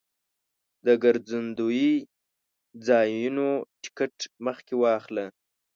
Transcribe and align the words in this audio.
د 0.85 0.87
ګرځندوی 1.03 1.89
ځایونو 2.87 3.47
ټکټ 3.83 4.15
مخکې 4.45 4.73
واخله. 4.77 5.25